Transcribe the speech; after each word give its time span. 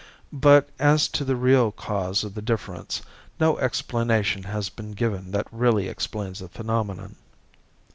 But, 0.33 0.69
as 0.79 1.07
to 1.09 1.23
the 1.23 1.35
real 1.35 1.71
cause 1.71 2.23
of 2.23 2.33
the 2.33 2.41
difference, 2.41 3.03
no 3.39 3.59
explanation 3.59 4.41
has 4.45 4.67
been 4.67 4.93
given 4.93 5.29
that 5.29 5.45
really 5.51 5.87
explains 5.87 6.39
the 6.39 6.49
phenomenon. 6.49 7.17